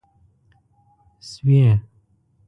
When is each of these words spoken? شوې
شوې 1.29 1.63